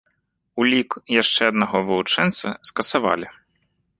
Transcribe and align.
Улік 0.63 0.95
яшчэ 1.21 1.41
аднаго 1.51 1.77
вылучэнца 1.89 2.47
скасавалі. 2.69 3.27